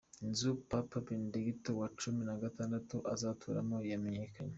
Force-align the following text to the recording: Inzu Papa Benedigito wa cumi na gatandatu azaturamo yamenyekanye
Inzu 0.25 0.49
Papa 0.71 0.97
Benedigito 1.07 1.69
wa 1.79 1.87
cumi 1.99 2.21
na 2.29 2.35
gatandatu 2.43 2.95
azaturamo 3.13 3.75
yamenyekanye 3.91 4.49